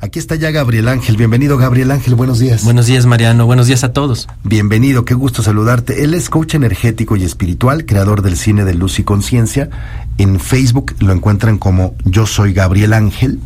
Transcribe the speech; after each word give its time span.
Aquí 0.00 0.18
está 0.18 0.34
ya 0.34 0.50
Gabriel 0.50 0.88
Ángel. 0.88 1.16
Bienvenido, 1.16 1.56
Gabriel 1.56 1.90
Ángel. 1.90 2.14
Buenos 2.14 2.38
días. 2.38 2.64
Buenos 2.64 2.86
días, 2.86 3.06
Mariano. 3.06 3.46
Buenos 3.46 3.66
días 3.66 3.82
a 3.82 3.92
todos. 3.92 4.28
Bienvenido. 4.44 5.04
Qué 5.06 5.14
gusto 5.14 5.42
saludarte. 5.42 6.04
Él 6.04 6.12
es 6.14 6.28
coach 6.28 6.54
energético 6.54 7.16
y 7.16 7.24
espiritual, 7.24 7.86
creador 7.86 8.20
del 8.22 8.36
cine 8.36 8.64
de 8.64 8.74
Luz 8.74 8.98
y 8.98 9.04
Conciencia. 9.04 9.70
En 10.18 10.38
Facebook 10.38 10.94
lo 11.00 11.12
encuentran 11.12 11.56
como 11.56 11.94
Yo 12.04 12.26
Soy 12.26 12.52
Gabriel 12.52 12.92
Ángel 12.92 13.40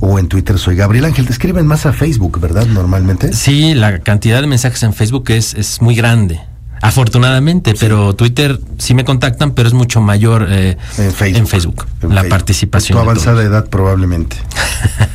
o 0.00 0.18
en 0.18 0.28
Twitter 0.28 0.58
soy 0.58 0.76
Gabriel 0.76 1.04
Ángel. 1.04 1.26
Te 1.26 1.32
escriben 1.32 1.66
más 1.66 1.84
a 1.86 1.92
Facebook, 1.92 2.40
¿verdad? 2.40 2.66
Normalmente. 2.66 3.32
Sí, 3.32 3.74
la 3.74 3.98
cantidad 4.00 4.40
de 4.40 4.46
mensajes 4.48 4.82
en 4.82 4.94
Facebook 4.94 5.30
es, 5.30 5.54
es 5.54 5.80
muy 5.82 5.94
grande. 5.94 6.40
Afortunadamente, 6.82 7.74
pero 7.78 8.14
Twitter 8.16 8.58
sí 8.78 8.94
me 8.94 9.04
contactan, 9.04 9.52
pero 9.52 9.68
es 9.68 9.74
mucho 9.74 10.00
mayor 10.00 10.46
eh, 10.48 10.78
En 10.96 11.12
Facebook. 11.12 11.38
en 11.38 11.46
Facebook, 11.46 11.86
En 12.00 12.08
la 12.08 12.22
Facebook. 12.22 12.28
participación. 12.30 12.96
Tu 12.98 13.04
de 13.04 13.10
avanzada 13.10 13.36
todos. 13.36 13.46
edad, 13.50 13.68
probablemente. 13.68 14.36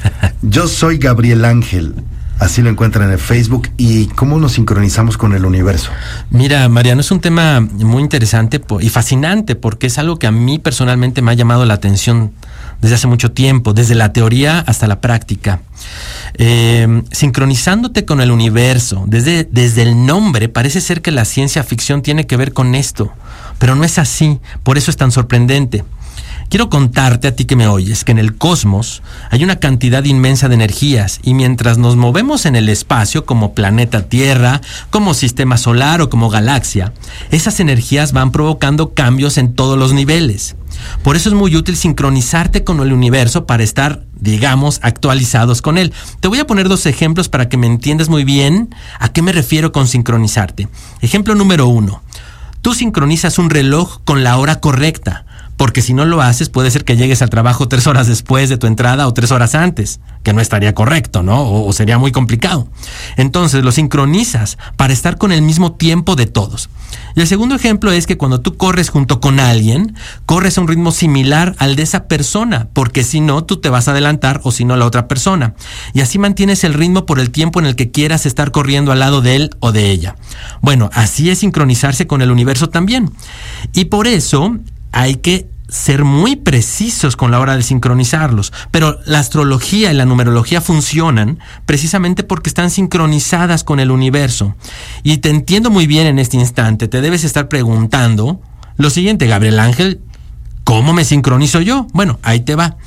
Yo 0.56 0.70
soy 0.70 1.00
Gabriel 1.00 1.44
Ángel. 1.44 1.94
Así 2.40 2.62
lo 2.62 2.70
encuentran 2.70 3.12
en 3.12 3.20
Facebook. 3.20 3.68
¿Y 3.76 4.06
cómo 4.06 4.40
nos 4.40 4.54
sincronizamos 4.54 5.18
con 5.18 5.34
el 5.34 5.44
universo? 5.44 5.92
Mira, 6.30 6.70
Mariano, 6.70 7.02
es 7.02 7.12
un 7.12 7.20
tema 7.20 7.60
muy 7.60 8.02
interesante 8.02 8.62
y 8.80 8.88
fascinante 8.88 9.56
porque 9.58 9.88
es 9.88 9.98
algo 9.98 10.18
que 10.18 10.28
a 10.28 10.32
mí 10.32 10.58
personalmente 10.58 11.22
me 11.22 11.32
ha 11.32 11.34
llamado 11.34 11.66
la 11.66 11.74
atención 11.74 12.32
desde 12.80 12.96
hace 12.96 13.08
mucho 13.08 13.34
tiempo, 13.34 13.74
desde 13.74 13.96
la 13.96 14.14
teoría 14.14 14.60
hasta 14.60 14.88
la 14.88 15.02
práctica. 15.02 15.60
Eh, 16.36 17.04
sincronizándote 17.12 18.06
con 18.06 18.22
el 18.22 18.32
universo, 18.32 19.04
desde, 19.08 19.44
desde 19.52 19.82
el 19.82 20.06
nombre, 20.06 20.48
parece 20.48 20.80
ser 20.80 21.02
que 21.02 21.12
la 21.12 21.26
ciencia 21.26 21.64
ficción 21.64 22.02
tiene 22.02 22.28
que 22.28 22.38
ver 22.38 22.54
con 22.54 22.76
esto, 22.76 23.12
pero 23.60 23.76
no 23.76 23.84
es 23.84 24.00
así, 24.00 24.40
por 24.64 24.78
eso 24.78 24.90
es 24.90 24.96
tan 24.96 25.12
sorprendente. 25.12 25.84
Quiero 26.50 26.70
contarte 26.70 27.28
a 27.28 27.36
ti 27.36 27.46
que 27.46 27.56
me 27.56 27.68
oyes 27.68 28.04
que 28.04 28.12
en 28.12 28.20
el 28.20 28.38
cosmos 28.38 29.02
hay 29.32 29.44
una 29.44 29.58
cantidad 29.58 30.04
inmensa 30.04 30.48
de 30.48 30.56
energías 30.56 31.20
y 31.24 31.34
mientras 31.34 31.78
nos 31.78 31.96
movemos 31.96 32.46
en 32.46 32.56
el 32.56 32.70
espacio 32.70 33.26
como 33.26 33.54
planeta 33.54 34.04
Tierra, 34.04 34.62
como 34.92 35.14
sistema 35.14 35.58
solar 35.58 36.02
o 36.02 36.10
como 36.10 36.30
galaxia, 36.30 36.94
esas 37.32 37.60
energías 37.60 38.14
van 38.14 38.32
provocando 38.32 38.94
cambios 38.94 39.38
en 39.38 39.54
todos 39.54 39.78
los 39.78 39.92
niveles. 39.92 40.56
Por 41.04 41.16
eso 41.16 41.30
es 41.30 41.36
muy 41.36 41.56
útil 41.56 41.76
sincronizarte 41.76 42.64
con 42.64 42.80
el 42.80 42.94
universo 42.94 43.46
para 43.46 43.64
estar, 43.64 44.04
digamos, 44.14 44.80
actualizados 44.84 45.62
con 45.62 45.78
él. 45.78 45.94
Te 46.20 46.28
voy 46.28 46.40
a 46.40 46.48
poner 46.48 46.70
dos 46.70 46.86
ejemplos 46.86 47.28
para 47.28 47.50
que 47.50 47.58
me 47.58 47.68
entiendas 47.68 48.08
muy 48.08 48.24
bien 48.24 48.74
a 49.00 49.10
qué 49.10 49.22
me 49.22 49.32
refiero 49.32 49.72
con 49.72 49.88
sincronizarte. 49.88 50.68
Ejemplo 51.02 51.34
número 51.34 51.68
uno. 51.68 52.04
Tú 52.62 52.74
sincronizas 52.74 53.38
un 53.38 53.50
reloj 53.50 54.00
con 54.06 54.24
la 54.24 54.38
hora 54.38 54.60
correcta, 54.60 55.26
porque 55.58 55.82
si 55.82 55.94
no 55.94 56.06
lo 56.06 56.22
haces 56.22 56.50
puede 56.50 56.72
ser 56.72 56.84
que 56.84 56.98
llegues 56.98 57.22
al 57.22 57.30
trabajo 57.30 57.68
tres 57.68 57.88
horas 57.88 58.08
después 58.08 58.50
de 58.50 58.58
tu 58.58 58.68
entrada 58.68 59.08
o 59.08 59.14
tres 59.14 59.32
horas 59.32 59.56
antes, 59.56 60.00
que 60.24 60.34
no 60.34 60.42
estaría 60.42 60.74
correcto, 60.74 61.24
¿no? 61.24 61.50
O, 61.50 61.72
sería 61.72 61.98
muy 61.98 62.12
complicado. 62.12 62.68
Entonces 63.16 63.64
lo 63.64 63.72
sincronizas 63.72 64.58
para 64.76 64.94
estar 64.94 65.18
con 65.18 65.32
el 65.32 65.42
mismo 65.42 65.74
tiempo 65.74 66.16
de 66.16 66.26
todos. 66.26 66.70
Y 67.16 67.22
el 67.22 67.28
segundo 67.28 67.56
ejemplo 67.56 67.92
es 67.92 68.08
que 68.08 68.18
cuando 68.18 68.42
tú 68.42 68.58
corres 68.58 68.90
junto 68.90 69.22
con 69.22 69.40
alguien, 69.40 69.96
corres 70.26 70.58
a 70.58 70.62
un 70.62 70.68
ritmo 70.68 70.92
similar 70.92 71.56
al 71.60 71.76
de 71.76 71.84
esa 71.84 72.08
persona, 72.08 72.68
porque 72.74 73.04
si 73.04 73.22
no, 73.22 73.44
tú 73.44 73.58
te 73.58 73.70
vas 73.70 73.88
a 73.88 73.92
adelantar 73.92 74.42
o 74.44 74.52
si 74.52 74.66
no, 74.66 74.76
la 74.76 74.86
otra 74.86 75.08
persona. 75.08 75.56
Y 75.94 76.02
así 76.02 76.20
mantienes 76.20 76.64
el 76.64 76.74
ritmo 76.74 77.06
por 77.06 77.20
el 77.20 77.32
tiempo 77.32 77.60
en 77.60 77.66
el 77.66 77.76
que 77.76 77.92
quieras 77.92 78.26
estar 78.26 78.52
corriendo 78.52 78.92
al 78.92 79.00
lado 79.00 79.22
de 79.22 79.36
él 79.36 79.50
o 79.60 79.72
de 79.72 79.92
ella. 79.92 80.16
Bueno, 80.62 80.90
así 80.94 81.30
es 81.30 81.40
sincronizarse 81.40 82.08
con 82.08 82.22
el 82.22 82.32
universo 82.32 82.70
también. 82.70 83.12
Y 83.74 83.86
por 83.86 84.08
eso 84.08 84.58
hay 84.96 85.16
que 85.16 85.50
ser 85.68 86.06
muy 86.06 86.38
precisos 86.38 87.18
con 87.18 87.30
la 87.30 87.42
hora 87.42 87.58
de 87.58 87.62
sincronizarlos. 87.62 88.54
Pero 88.72 88.98
la 89.06 89.20
astrología 89.20 89.92
y 89.92 89.94
la 89.94 90.06
numerología 90.06 90.62
funcionan 90.62 91.40
precisamente 91.66 92.24
porque 92.24 92.50
están 92.50 92.72
sincronizadas 92.72 93.66
con 93.66 93.82
el 93.82 93.92
universo. 93.92 94.56
Y 95.04 95.18
te 95.18 95.30
entiendo 95.30 95.70
muy 95.70 95.86
bien 95.86 96.08
en 96.08 96.18
este 96.18 96.38
instante. 96.38 96.88
Te 96.88 97.02
debes 97.02 97.26
estar 97.26 97.50
preguntando 97.50 98.42
lo 98.78 98.90
siguiente, 98.90 99.28
Gabriel 99.28 99.60
Ángel, 99.60 100.00
¿cómo 100.64 100.94
me 100.94 101.04
sincronizo 101.04 101.60
yo? 101.60 101.88
Bueno, 101.92 102.20
ahí 102.24 102.40
te 102.40 102.56
va. 102.56 102.78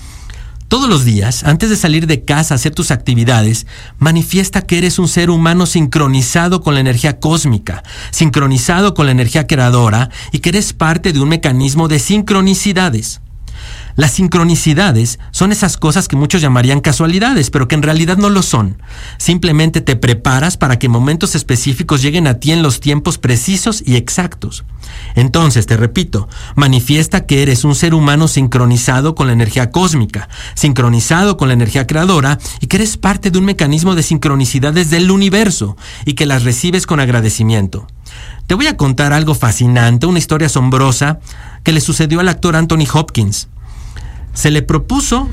Todos 0.69 0.87
los 0.87 1.06
días, 1.06 1.45
antes 1.45 1.71
de 1.71 1.77
salir 1.77 2.06
de 2.06 2.27
casa 2.27 2.53
a 2.53 2.56
hacer 2.56 2.75
tus 2.75 2.91
actividades, 2.91 3.67
manifiesta 3.99 4.61
que 4.61 4.77
eres 4.77 4.99
un 4.99 5.09
ser 5.09 5.31
humano 5.31 5.65
sincronizado 5.65 6.61
con 6.61 6.75
la 6.75 6.81
energía 6.81 7.21
cósmica, 7.21 7.83
sincronizado 8.11 8.93
con 8.93 9.06
la 9.06 9.12
energía 9.12 9.47
creadora 9.47 10.11
y 10.31 10.41
que 10.41 10.51
eres 10.51 10.75
parte 10.75 11.15
de 11.15 11.21
un 11.21 11.31
mecanismo 11.31 11.89
de 11.89 11.99
sincronicidades. 11.99 13.23
Las 13.99 14.13
sincronicidades 14.13 15.19
son 15.33 15.51
esas 15.51 15.77
cosas 15.77 16.07
que 16.07 16.15
muchos 16.15 16.41
llamarían 16.41 16.79
casualidades, 16.79 17.51
pero 17.51 17.67
que 17.67 17.75
en 17.75 17.83
realidad 17.83 18.17
no 18.17 18.31
lo 18.31 18.45
son. 18.45 18.81
Simplemente 19.17 19.81
te 19.81 19.97
preparas 19.97 20.57
para 20.57 20.79
que 20.79 20.89
momentos 20.89 21.35
específicos 21.35 22.01
lleguen 22.01 22.29
a 22.29 22.35
ti 22.35 22.53
en 22.53 22.63
los 22.63 22.79
tiempos 22.79 23.19
precisos 23.19 23.83
y 23.85 23.97
exactos. 23.97 24.65
Entonces, 25.17 25.67
te 25.67 25.77
repito, 25.77 26.29
manifiesta 26.55 27.27
que 27.27 27.43
eres 27.43 27.65
un 27.65 27.75
ser 27.75 27.93
humano 27.93 28.29
sincronizado 28.29 29.17
con 29.17 29.27
la 29.27 29.33
energía 29.33 29.73
cósmica, 29.73 30.29
sincronizado 30.55 31.37
con 31.37 31.49
la 31.49 31.55
energía 31.55 31.89
creadora 31.89 32.39
y 32.61 32.69
que 32.69 32.77
eres 32.77 32.99
parte 32.99 33.33
de 33.33 33.39
un 33.41 33.47
mecanismo 33.47 33.97
de 33.97 34.05
sincronicidades 34.05 34.91
del 34.91 35.11
universo 35.11 35.77
y 36.05 36.13
que 36.13 36.25
las 36.25 36.45
recibes 36.45 36.87
con 36.87 37.01
agradecimiento. 37.01 37.89
Te 38.47 38.55
voy 38.55 38.69
a 38.69 38.77
contar 38.77 39.13
algo 39.13 39.35
fascinante, 39.35 40.07
una 40.07 40.21
historia 40.21 40.47
asombrosa 40.47 41.19
que 41.65 41.73
le 41.73 41.81
sucedió 41.81 42.21
al 42.21 42.29
actor 42.29 42.55
Anthony 42.55 42.87
Hopkins 42.93 43.49
se 44.38 44.53
le 44.53 44.62
propuso 44.62 45.28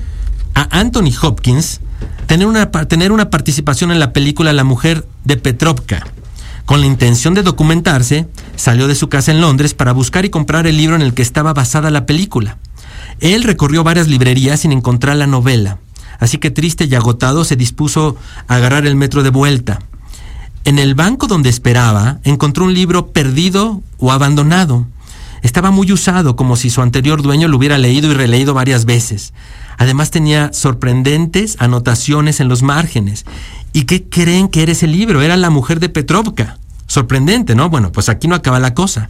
a 0.55 0.79
Anthony 0.79 1.11
Hopkins 1.21 1.79
tener 2.25 2.47
una, 2.47 2.71
tener 2.71 3.11
una 3.11 3.29
participación 3.29 3.91
en 3.91 3.99
la 3.99 4.13
película 4.13 4.51
La 4.51 4.63
mujer 4.63 5.07
de 5.25 5.37
Petrovka. 5.37 6.07
Con 6.65 6.81
la 6.81 6.87
intención 6.87 7.35
de 7.35 7.43
documentarse, 7.43 8.27
salió 8.55 8.87
de 8.87 8.95
su 8.95 9.07
casa 9.07 9.31
en 9.31 9.41
Londres 9.41 9.75
para 9.75 9.91
buscar 9.91 10.25
y 10.25 10.31
comprar 10.31 10.65
el 10.65 10.77
libro 10.77 10.95
en 10.95 11.03
el 11.03 11.13
que 11.13 11.21
estaba 11.21 11.53
basada 11.53 11.91
la 11.91 12.07
película. 12.07 12.57
Él 13.19 13.43
recorrió 13.43 13.83
varias 13.83 14.07
librerías 14.07 14.61
sin 14.61 14.71
encontrar 14.71 15.17
la 15.17 15.27
novela, 15.27 15.77
así 16.19 16.39
que 16.39 16.49
triste 16.49 16.85
y 16.85 16.95
agotado 16.95 17.45
se 17.45 17.55
dispuso 17.55 18.17
a 18.47 18.55
agarrar 18.55 18.87
el 18.87 18.95
metro 18.95 19.21
de 19.21 19.29
vuelta. 19.29 19.81
En 20.63 20.79
el 20.79 20.95
banco 20.95 21.27
donde 21.27 21.49
esperaba, 21.49 22.17
encontró 22.23 22.65
un 22.65 22.73
libro 22.73 23.11
perdido 23.11 23.83
o 23.99 24.11
abandonado. 24.11 24.87
Estaba 25.45 25.69
muy 25.69 25.91
usado, 25.91 26.35
como 26.35 26.55
si 26.55 26.71
su 26.71 26.81
anterior 26.81 27.21
dueño 27.21 27.47
lo 27.47 27.57
hubiera 27.57 27.77
leído 27.77 28.09
y 28.09 28.15
releído 28.15 28.55
varias 28.55 28.85
veces. 28.85 29.31
Además 29.77 30.09
tenía 30.09 30.51
sorprendentes 30.51 31.57
anotaciones 31.59 32.39
en 32.39 32.47
los 32.47 32.63
márgenes. 32.63 33.25
¿Y 33.71 33.83
qué 33.83 34.09
creen 34.09 34.47
que 34.47 34.63
era 34.63 34.71
ese 34.71 34.87
libro? 34.87 35.21
Era 35.21 35.37
La 35.37 35.51
mujer 35.51 35.79
de 35.79 35.89
Petrovka. 35.89 36.57
Sorprendente, 36.87 37.53
¿no? 37.53 37.69
Bueno, 37.69 37.91
pues 37.91 38.09
aquí 38.09 38.27
no 38.27 38.33
acaba 38.33 38.59
la 38.59 38.73
cosa. 38.73 39.07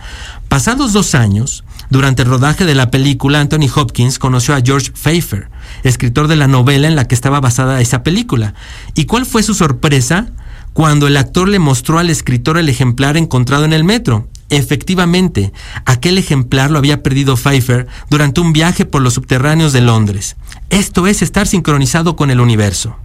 Pasados 0.49 0.91
dos 0.91 1.15
años, 1.15 1.63
durante 1.89 2.23
el 2.23 2.27
rodaje 2.27 2.65
de 2.65 2.75
la 2.75 2.91
película, 2.91 3.39
Anthony 3.39 3.69
Hopkins 3.73 4.19
conoció 4.19 4.55
a 4.55 4.61
George 4.61 4.91
Pfeiffer, 4.91 5.49
escritor 5.83 6.27
de 6.27 6.35
la 6.35 6.49
novela 6.49 6.89
en 6.89 6.97
la 6.97 7.07
que 7.07 7.15
estaba 7.15 7.39
basada 7.39 7.79
esa 7.79 8.03
película. 8.03 8.55
¿Y 8.93 9.05
cuál 9.05 9.25
fue 9.25 9.41
su 9.41 9.53
sorpresa? 9.53 10.27
Cuando 10.73 11.07
el 11.07 11.15
actor 11.15 11.47
le 11.47 11.59
mostró 11.59 11.97
al 11.97 12.09
escritor 12.09 12.57
el 12.57 12.67
ejemplar 12.67 13.15
encontrado 13.15 13.63
en 13.63 13.71
el 13.71 13.85
metro. 13.85 14.27
Efectivamente, 14.49 15.51
aquel 15.85 16.17
ejemplar 16.17 16.69
lo 16.69 16.77
había 16.77 17.01
perdido 17.01 17.35
Pfeiffer 17.35 17.87
durante 18.09 18.41
un 18.41 18.53
viaje 18.53 18.85
por 18.85 19.01
los 19.01 19.15
subterráneos 19.15 19.73
de 19.73 19.81
Londres. 19.81 20.35
Esto 20.69 21.07
es 21.07 21.21
estar 21.21 21.47
sincronizado 21.47 22.15
con 22.15 22.29
el 22.29 22.39
universo. 22.39 22.95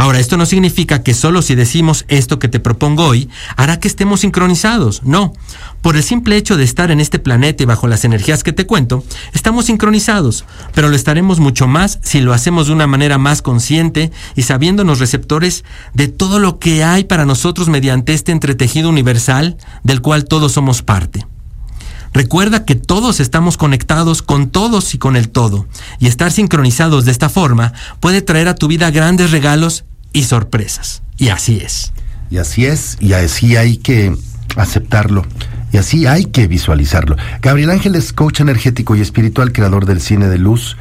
Ahora, 0.00 0.18
esto 0.18 0.38
no 0.38 0.46
significa 0.46 1.02
que 1.02 1.12
solo 1.12 1.42
si 1.42 1.54
decimos 1.54 2.06
esto 2.08 2.38
que 2.38 2.48
te 2.48 2.58
propongo 2.58 3.04
hoy, 3.04 3.28
hará 3.54 3.80
que 3.80 3.86
estemos 3.86 4.20
sincronizados. 4.20 5.02
No. 5.02 5.34
Por 5.82 5.94
el 5.94 6.02
simple 6.02 6.38
hecho 6.38 6.56
de 6.56 6.64
estar 6.64 6.90
en 6.90 7.00
este 7.00 7.18
planeta 7.18 7.62
y 7.62 7.66
bajo 7.66 7.86
las 7.86 8.06
energías 8.06 8.42
que 8.42 8.54
te 8.54 8.64
cuento, 8.64 9.04
estamos 9.34 9.66
sincronizados, 9.66 10.46
pero 10.72 10.88
lo 10.88 10.96
estaremos 10.96 11.38
mucho 11.38 11.66
más 11.66 11.98
si 12.00 12.22
lo 12.22 12.32
hacemos 12.32 12.68
de 12.68 12.72
una 12.72 12.86
manera 12.86 13.18
más 13.18 13.42
consciente 13.42 14.10
y 14.36 14.42
sabiéndonos 14.44 15.00
receptores 15.00 15.66
de 15.92 16.08
todo 16.08 16.38
lo 16.38 16.58
que 16.58 16.82
hay 16.82 17.04
para 17.04 17.26
nosotros 17.26 17.68
mediante 17.68 18.14
este 18.14 18.32
entretejido 18.32 18.88
universal 18.88 19.58
del 19.82 20.00
cual 20.00 20.24
todos 20.24 20.52
somos 20.52 20.80
parte. 20.80 21.26
Recuerda 22.14 22.64
que 22.64 22.74
todos 22.74 23.20
estamos 23.20 23.58
conectados 23.58 24.22
con 24.22 24.48
todos 24.48 24.94
y 24.94 24.98
con 24.98 25.14
el 25.14 25.28
todo, 25.28 25.66
y 25.98 26.06
estar 26.06 26.32
sincronizados 26.32 27.04
de 27.04 27.12
esta 27.12 27.28
forma 27.28 27.74
puede 28.00 28.22
traer 28.22 28.48
a 28.48 28.56
tu 28.56 28.66
vida 28.66 28.90
grandes 28.90 29.30
regalos 29.30 29.84
y 30.12 30.24
sorpresas. 30.24 31.02
Y 31.16 31.28
así 31.28 31.58
es. 31.58 31.92
Y 32.30 32.38
así 32.38 32.66
es, 32.66 32.96
y 33.00 33.12
así 33.12 33.56
hay 33.56 33.76
que 33.76 34.14
aceptarlo. 34.56 35.24
Y 35.72 35.76
así 35.76 36.06
hay 36.06 36.24
que 36.24 36.46
visualizarlo. 36.46 37.16
Gabriel 37.42 37.70
Ángel 37.70 37.94
es 37.94 38.12
coach 38.12 38.40
energético 38.40 38.96
y 38.96 39.00
espiritual, 39.00 39.52
creador 39.52 39.86
del 39.86 40.00
cine 40.00 40.28
de 40.28 40.38
luz 40.38 40.76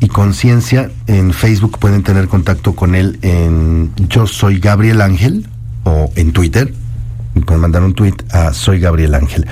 y 0.00 0.08
conciencia. 0.08 0.90
En 1.06 1.32
Facebook 1.32 1.78
pueden 1.78 2.02
tener 2.02 2.28
contacto 2.28 2.74
con 2.74 2.94
él 2.94 3.18
en 3.22 3.92
Yo 4.08 4.26
Soy 4.26 4.58
Gabriel 4.58 5.00
Ángel 5.00 5.48
o 5.84 6.10
en 6.16 6.32
Twitter. 6.32 6.74
pueden 7.46 7.60
mandar 7.60 7.82
un 7.82 7.94
tweet 7.94 8.14
a 8.30 8.52
Soy 8.52 8.80
Gabriel 8.80 9.14
Ángel. 9.14 9.46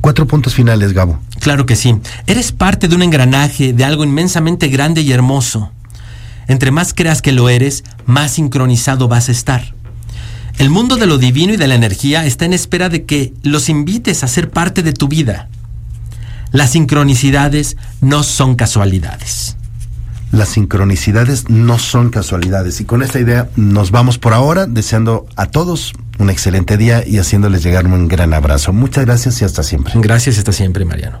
Cuatro 0.00 0.26
puntos 0.26 0.54
finales, 0.54 0.92
Gabo. 0.92 1.18
Claro 1.40 1.66
que 1.66 1.76
sí. 1.76 1.96
Eres 2.26 2.52
parte 2.52 2.88
de 2.88 2.94
un 2.94 3.02
engranaje, 3.02 3.72
de 3.72 3.84
algo 3.84 4.04
inmensamente 4.04 4.68
grande 4.68 5.00
y 5.00 5.12
hermoso. 5.12 5.72
Entre 6.48 6.70
más 6.70 6.94
creas 6.94 7.22
que 7.22 7.32
lo 7.32 7.48
eres, 7.48 7.84
más 8.06 8.32
sincronizado 8.32 9.08
vas 9.08 9.28
a 9.28 9.32
estar. 9.32 9.74
El 10.58 10.70
mundo 10.70 10.96
de 10.96 11.06
lo 11.06 11.18
divino 11.18 11.52
y 11.52 11.56
de 11.56 11.66
la 11.66 11.74
energía 11.74 12.24
está 12.24 12.44
en 12.44 12.54
espera 12.54 12.88
de 12.88 13.04
que 13.04 13.34
los 13.42 13.68
invites 13.68 14.24
a 14.24 14.28
ser 14.28 14.50
parte 14.50 14.82
de 14.82 14.92
tu 14.92 15.08
vida. 15.08 15.48
Las 16.50 16.70
sincronicidades 16.70 17.76
no 18.00 18.22
son 18.22 18.54
casualidades. 18.54 19.56
Las 20.32 20.48
sincronicidades 20.48 21.50
no 21.50 21.78
son 21.78 22.10
casualidades. 22.10 22.80
Y 22.80 22.84
con 22.84 23.02
esta 23.02 23.20
idea 23.20 23.48
nos 23.56 23.90
vamos 23.90 24.18
por 24.18 24.32
ahora, 24.32 24.66
deseando 24.66 25.26
a 25.36 25.46
todos 25.46 25.92
un 26.18 26.30
excelente 26.30 26.76
día 26.76 27.06
y 27.06 27.18
haciéndoles 27.18 27.62
llegar 27.62 27.86
un 27.86 28.08
gran 28.08 28.32
abrazo. 28.32 28.72
Muchas 28.72 29.04
gracias 29.04 29.40
y 29.42 29.44
hasta 29.44 29.62
siempre. 29.62 29.92
Gracias 29.96 30.38
hasta 30.38 30.52
siempre, 30.52 30.84
Mariano. 30.84 31.20